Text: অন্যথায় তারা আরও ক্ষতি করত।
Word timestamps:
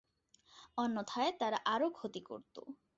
অন্যথায় 0.77 1.31
তারা 1.39 1.57
আরও 1.65 1.87
ক্ষতি 1.91 2.21
করত। 2.21 2.55